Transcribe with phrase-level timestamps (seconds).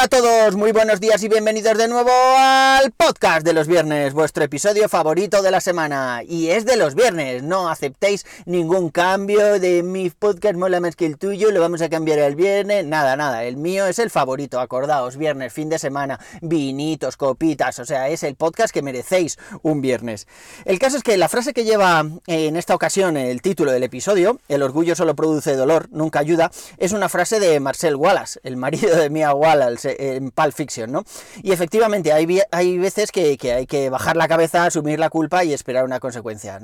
[0.00, 4.14] Hola a todos, muy buenos días y bienvenidos de nuevo al podcast de los viernes,
[4.14, 6.22] vuestro episodio favorito de la semana.
[6.26, 11.04] Y es de los viernes, no aceptéis ningún cambio de mi podcast mola más que
[11.04, 14.58] el tuyo, lo vamos a cambiar el viernes, nada, nada, el mío es el favorito,
[14.58, 19.82] acordaos, viernes, fin de semana, vinitos, copitas, o sea, es el podcast que merecéis un
[19.82, 20.26] viernes.
[20.64, 24.40] El caso es que la frase que lleva en esta ocasión el título del episodio,
[24.48, 28.96] el orgullo solo produce dolor, nunca ayuda, es una frase de Marcel Wallace, el marido
[28.96, 31.04] de Mia Wallace en Pulp Fiction, ¿no?
[31.42, 35.44] Y efectivamente hay, hay veces que, que, hay que bajar la cabeza, asumir la culpa
[35.44, 36.60] y esperar una consecuencia.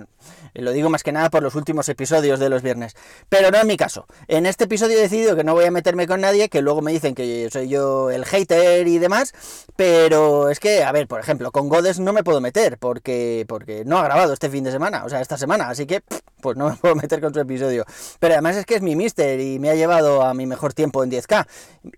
[0.55, 2.95] Lo digo más que nada por los últimos episodios de los viernes.
[3.29, 4.07] Pero no en mi caso.
[4.29, 6.93] En este episodio he decidido que no voy a meterme con nadie, que luego me
[6.93, 9.35] dicen que soy yo el hater y demás.
[9.77, 13.85] Pero es que, a ver, por ejemplo, con Godes no me puedo meter porque, porque
[13.85, 15.69] no ha grabado este fin de semana, o sea, esta semana.
[15.69, 16.03] Así que,
[16.41, 17.85] pues no me puedo meter con su episodio.
[18.19, 21.03] Pero además es que es mi mister y me ha llevado a mi mejor tiempo
[21.05, 21.47] en 10K.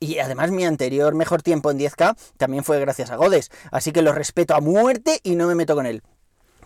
[0.01, 4.01] Y además mi anterior mejor tiempo en 10K también fue gracias a Godes, así que
[4.01, 6.03] lo respeto a muerte y no me meto con él.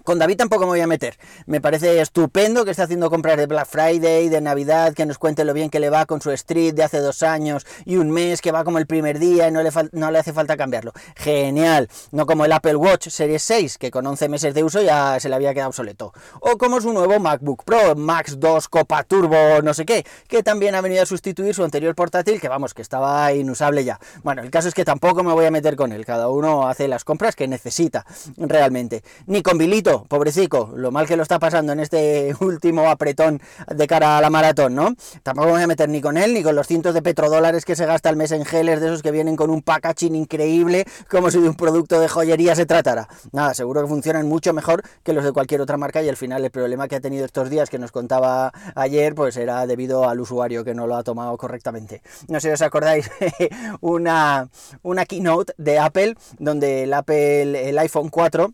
[0.05, 1.17] Con David tampoco me voy a meter.
[1.47, 5.45] Me parece estupendo que esté haciendo compras de Black Friday, de Navidad, que nos cuente
[5.45, 8.41] lo bien que le va con su Street de hace dos años y un mes,
[8.41, 10.93] que va como el primer día y no le, no le hace falta cambiarlo.
[11.15, 11.89] Genial.
[12.11, 15.29] No como el Apple Watch Series 6, que con 11 meses de uso ya se
[15.29, 16.13] le había quedado obsoleto.
[16.41, 20.75] O como su nuevo MacBook Pro, Max 2 Copa Turbo, no sé qué, que también
[20.75, 24.01] ha venido a sustituir su anterior portátil, que vamos, que estaba inusable ya.
[24.25, 26.05] Bueno, el caso es que tampoco me voy a meter con él.
[26.05, 28.05] Cada uno hace las compras que necesita
[28.37, 29.05] realmente.
[29.27, 33.87] Ni con Bilito pobrecico, lo mal que lo está pasando en este último apretón de
[33.87, 34.95] cara a la maratón, ¿no?
[35.23, 37.77] Tampoco me voy a meter ni con él, ni con los cientos de petrodólares que
[37.77, 41.31] se gasta al mes en geles, de esos que vienen con un packaging increíble, como
[41.31, 43.09] si de un producto de joyería se tratara.
[43.33, 46.45] Nada, seguro que funcionan mucho mejor que los de cualquier otra marca y al final
[46.45, 50.21] el problema que ha tenido estos días que nos contaba ayer, pues era debido al
[50.21, 52.03] usuario que no lo ha tomado correctamente.
[52.29, 53.11] No sé si os acordáis,
[53.81, 54.49] una,
[54.83, 58.53] una keynote de Apple, donde el Apple, el iPhone 4,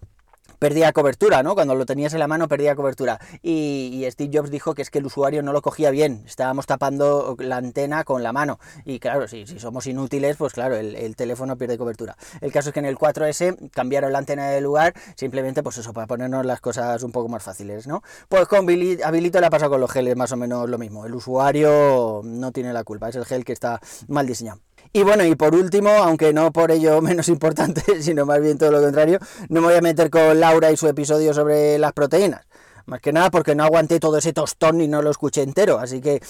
[0.59, 1.55] perdía cobertura, ¿no?
[1.55, 3.21] Cuando lo tenías en la mano perdía cobertura.
[3.43, 7.37] Y, Steve Jobs dijo que es que el usuario no lo cogía bien, estábamos tapando
[7.39, 8.59] la antena con la mano.
[8.85, 12.17] Y claro, si, si somos inútiles, pues claro, el, teléfono pierde cobertura.
[12.41, 15.93] El caso es que en el 4S cambiaron la antena de lugar, simplemente pues eso,
[15.93, 18.03] para ponernos las cosas un poco más fáciles, ¿no?
[18.29, 18.67] Pues con
[19.05, 21.07] Habilito le ha pasado con los geles más o menos lo mismo.
[21.07, 24.61] El usuario no tiene la culpa, es el gel que está mal diseñado.
[24.93, 28.71] Y bueno, y por último, aunque no por ello menos importante, sino más bien todo
[28.71, 29.19] lo contrario,
[29.49, 32.47] no me voy a meter con Laura y su episodio sobre las proteínas.
[32.87, 35.79] Más que nada porque no aguanté todo ese tostón y no lo escuché entero.
[35.79, 36.23] Así que.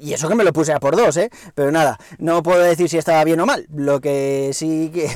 [0.00, 1.28] Y eso que me lo puse a por dos, ¿eh?
[1.54, 3.66] Pero nada, no puedo decir si estaba bien o mal.
[3.74, 5.10] Lo que sí que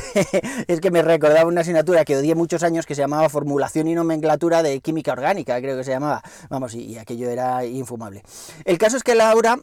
[0.69, 3.94] es que me recordaba una asignatura que odié muchos años que se llamaba Formulación y
[3.94, 6.22] Nomenclatura de Química Orgánica, creo que se llamaba.
[6.50, 8.22] Vamos, y aquello era infumable.
[8.66, 9.59] El caso es que Laura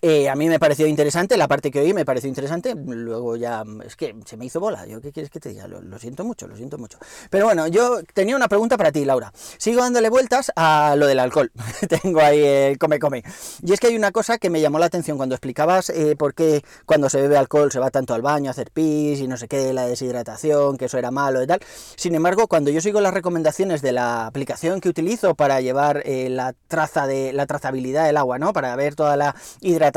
[0.00, 3.64] eh, a mí me pareció interesante, la parte que oí me pareció interesante, luego ya
[3.84, 6.46] es que se me hizo bola, yo qué quieres que te diga, lo, siento mucho,
[6.46, 6.98] lo siento mucho.
[7.30, 9.32] Pero bueno, yo tenía una pregunta para ti, Laura.
[9.58, 11.50] Sigo dándole vueltas a lo del alcohol,
[12.02, 13.24] tengo ahí el come come.
[13.62, 16.34] Y es que hay una cosa que me llamó la atención cuando explicabas eh, por
[16.34, 19.36] qué cuando se bebe alcohol se va tanto al baño a hacer pis y no
[19.36, 21.60] sé qué, la deshidratación, que eso era malo y tal.
[21.96, 26.28] Sin embargo, cuando yo sigo las recomendaciones de la aplicación que utilizo para llevar eh,
[26.30, 28.52] la traza de la trazabilidad del agua, ¿no?
[28.52, 29.87] Para ver toda la hidratación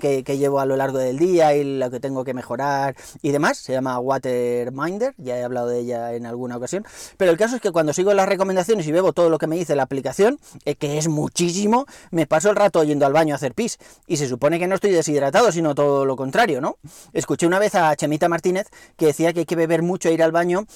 [0.00, 3.58] que, llevo a lo largo del día y lo que tengo que mejorar y demás.
[3.58, 6.84] Se llama Waterminder, ya he hablado de ella en alguna ocasión.
[7.16, 9.56] Pero el caso es que cuando sigo las recomendaciones y bebo todo lo que me
[9.56, 13.36] dice la aplicación, eh, que es muchísimo, me paso el rato yendo al baño a
[13.36, 13.78] hacer pis.
[14.06, 16.78] Y se supone que no estoy deshidratado, sino todo lo contrario, ¿no?
[17.12, 20.22] Escuché una vez a Chemita Martínez que decía que hay que beber mucho e ir
[20.22, 20.66] al baño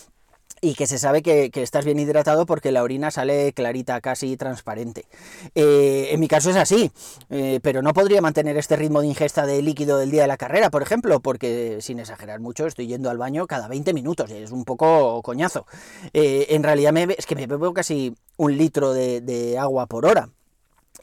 [0.60, 5.06] y que se sabe que, estás bien hidratado porque la orina sale clarita, casi transparente.
[5.54, 6.92] Eh, en mi caso es así,
[7.30, 10.36] eh, pero no podría mantener este ritmo de ingesta de líquido del día de la
[10.36, 14.52] carrera, por ejemplo, porque sin exagerar mucho estoy yendo al baño cada 20 minutos, es
[14.52, 15.66] un poco coñazo.
[16.12, 20.30] Eh, en realidad me, es que me bebo casi un litro de agua por hora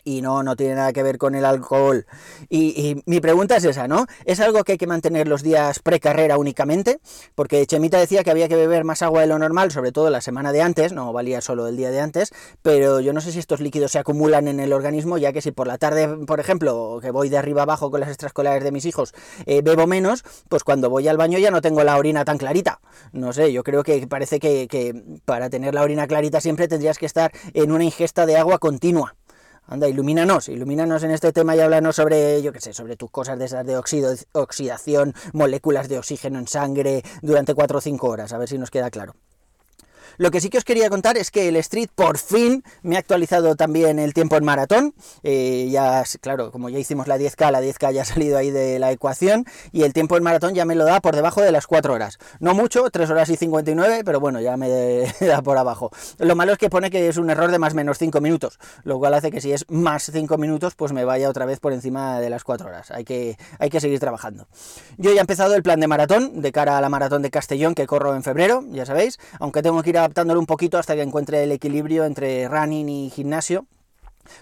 [0.05, 2.05] y no, no tiene nada que ver con el alcohol.
[2.49, 4.05] Y, mi pregunta es esa, ¿no?
[4.23, 6.99] ¿Es algo que hay que mantener los días precarrera únicamente?
[7.33, 10.21] Porque Chemita decía que había que beber más agua de lo normal, sobre todo la
[10.21, 12.31] semana de antes, no valía solo el día de antes,
[12.61, 15.51] pero yo no sé si estos líquidos se acumulan en el organismo, ya que si
[15.51, 18.85] por la tarde, por ejemplo, que voy de arriba abajo con las extraescolares de mis
[18.85, 19.13] hijos,
[19.47, 22.79] eh, bebo menos, pues cuando voy al baño ya no tengo la orina tan clarita.
[23.11, 27.07] No sé, yo creo que parece que para tener la orina clarita siempre tendrías que
[27.07, 29.15] estar en una ingesta de agua continua.
[29.67, 33.39] Anda, ilumínanos, ilumínanos en este tema y háblanos sobre, yo qué sé, sobre tus cosas
[33.39, 38.37] de esas de oxidación, moléculas de oxígeno en sangre durante 4 o 5 horas, a
[38.37, 39.15] ver si nos queda claro.
[40.17, 42.99] Lo que sí que os quería contar es que el Street por fin me ha
[42.99, 44.93] actualizado también el tiempo en maratón.
[45.23, 48.79] Eh, ya, claro, como ya hicimos la 10K, la 10K ya ha salido ahí de
[48.79, 51.67] la ecuación y el tiempo en maratón ya me lo da por debajo de las
[51.67, 52.17] 4 horas.
[52.39, 54.69] No mucho, 3 horas y 59, pero bueno, ya me
[55.19, 55.91] da por abajo.
[56.19, 58.99] Lo malo es que pone que es un error de más menos 5 minutos, lo
[58.99, 62.19] cual hace que si es más 5 minutos, pues me vaya otra vez por encima
[62.19, 62.91] de las 4 horas.
[62.91, 64.47] Hay que, hay que seguir trabajando.
[64.97, 67.75] Yo ya he empezado el plan de maratón de cara a la maratón de Castellón
[67.75, 70.95] que corro en febrero, ya sabéis, aunque tengo que ir a adaptándolo un poquito hasta
[70.95, 73.65] que encuentre el equilibrio entre running y gimnasio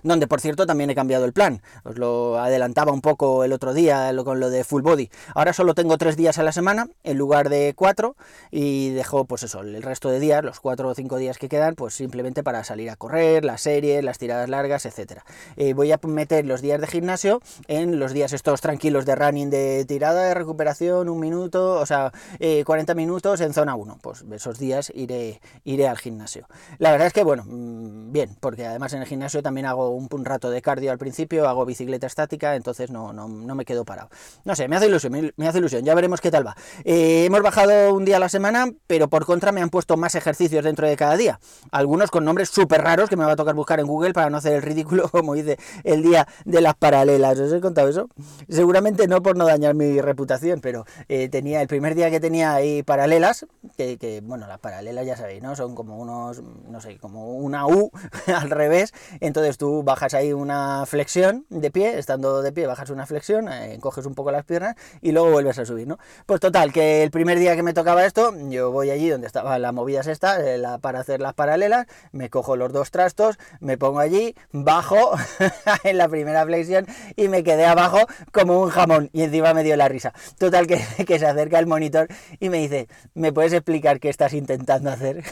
[0.04, 3.74] donde por cierto también he cambiado el plan, os lo adelantaba un poco el otro
[3.74, 5.10] día con lo de full body.
[5.36, 8.16] Ahora solo tengo tres días a la semana en lugar de cuatro
[8.52, 11.76] y dejo pues eso, el resto de días, los cuatro o cinco días que quedan,
[11.76, 15.26] pues simplemente para salir a correr, las series, las tiradas largas, etcétera.
[15.58, 19.50] Eh, voy a meter los días de gimnasio en los días estos tranquilos de running
[19.50, 24.00] de tirada de recuperación, un minuto, o sea, 40 eh, minutos en zona 1.
[24.02, 26.48] Pues esos días iré, iré al gimnasio.
[26.78, 30.26] La verdad es que bueno, mm, bien, porque además en el gimnasio también hago un,
[30.26, 34.10] rato de cardio al principio, hago bicicleta estática, entonces no, no, no me quedo parado.
[34.46, 36.56] No sé, me hace ilusión, me, hace ilusión, ya veremos qué tal va.
[36.86, 40.16] Eh, hemos bajado un día a la semana, pero por contra me han puesto más
[40.16, 41.40] ejercicios dentro de cada día.
[41.72, 44.38] Algunos con nombres súper raros que me va a tocar buscar en Google para no
[44.38, 47.40] hacer el ridículo, como dice el día de las paralelas.
[47.40, 48.08] ¿Os he contado eso?
[48.50, 52.54] Seguramente no por no dañar mi reputación, pero eh, tenía el primer día que tenía
[52.54, 53.46] ahí paralelas,
[53.78, 55.56] que, que, bueno, las paralelas ya sabéis, ¿no?
[55.56, 57.92] Son como unos, no sé, como una U
[58.28, 58.94] al revés.
[59.20, 63.78] Entonces tú bajas ahí una flexión de pie, estando de pie bajas una flexión, eh,
[63.80, 66.00] coges un poco las piernas y luego vuelves a subir, ¿no?
[66.26, 69.62] Pues total, que el primer día que me tocaba esto, yo voy allí donde estaban
[69.62, 74.00] las movidas estas, eh, para hacer las paralelas, me cojo los dos trastos, me pongo
[74.00, 75.12] allí, bajo
[75.86, 76.86] en la primera flexión
[77.16, 78.00] y me quedé abajo
[78.34, 80.12] como un jamón y encima me dio la risa.
[80.38, 82.10] Total, que, que se acerca el monitor
[82.42, 85.24] y me dice, ¿me puedes explicar qué estás intentando hacer?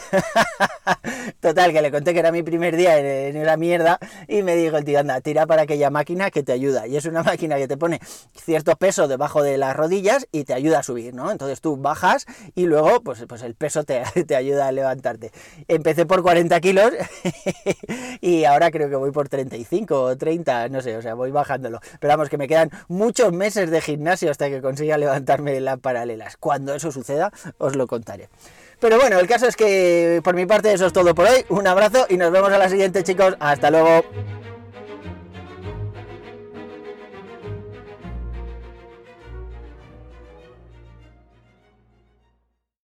[1.41, 4.55] Total, que le conté que era mi primer día en, en esa mierda y me
[4.55, 6.87] dijo el tío, anda, tira para aquella máquina que te ayuda.
[6.87, 7.99] Y es una máquina que te pone
[8.35, 11.31] cierto peso debajo de las rodillas y te ayuda a subir, ¿no?
[11.31, 12.25] Entonces tú bajas
[12.55, 15.31] y luego, pues, pues el peso te, te ayuda a levantarte.
[15.67, 16.91] Empecé por 40 kilos
[18.21, 21.79] y ahora creo que voy por 35 o 30, no sé, o sea, voy bajándolo.
[21.99, 26.37] Pero vamos, que me quedan muchos meses de gimnasio hasta que consiga levantarme las paralelas.
[26.37, 28.29] Cuando eso suceda, os lo contaré.
[28.81, 31.45] Pero bueno, el caso es que por mi parte eso es todo por hoy.
[31.49, 33.37] Un abrazo y nos vemos a la siguiente chicos.
[33.39, 34.03] Hasta luego.